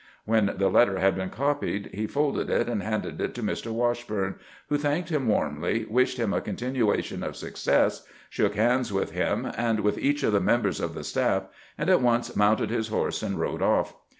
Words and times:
^'' 0.01 0.03
When 0.25 0.55
the 0.57 0.67
letter 0.69 0.97
had 0.97 1.13
been 1.15 1.29
copied, 1.29 1.91
he 1.93 2.07
folded 2.07 2.49
it 2.49 2.67
and 2.67 2.81
handed 2.81 3.21
it 3.21 3.35
to 3.35 3.43
Mr. 3.43 3.71
Washbume, 3.71 4.33
who 4.67 4.79
thanked 4.79 5.09
him 5.09 5.27
warmly, 5.27 5.85
wished 5.87 6.17
him 6.17 6.33
a 6.33 6.41
continuation 6.41 7.21
of 7.21 7.35
success, 7.35 8.07
shook 8.27 8.55
hands 8.55 8.91
with 8.91 9.11
him 9.11 9.51
and 9.55 9.81
with 9.81 9.99
each 9.99 10.23
of 10.23 10.33
the 10.33 10.39
members 10.41 10.79
of 10.79 10.95
the 10.95 11.03
staff, 11.03 11.43
and 11.77 11.87
at 11.87 12.01
once 12.01 12.35
mounted 12.35 12.71
his 12.71 12.87
horse 12.87 13.21
and 13.21 13.39
rode 13.39 13.61
off. 13.61 13.93